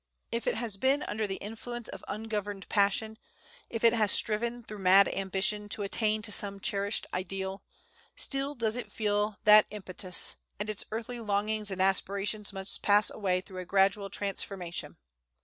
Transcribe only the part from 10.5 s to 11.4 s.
and its earthly